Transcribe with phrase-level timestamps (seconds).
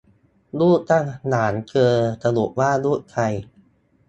[0.59, 1.91] ลูกท่านหลานเธอ
[2.23, 3.23] สรุปว่าลูกใคร